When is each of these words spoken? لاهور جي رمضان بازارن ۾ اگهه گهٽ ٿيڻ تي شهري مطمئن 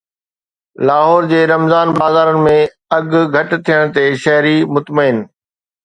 لاهور 0.89 1.27
جي 1.33 1.41
رمضان 1.51 1.93
بازارن 1.99 2.41
۾ 2.49 2.57
اگهه 2.99 3.23
گهٽ 3.37 3.49
ٿيڻ 3.69 3.81
تي 3.99 4.05
شهري 4.27 4.57
مطمئن 4.77 5.25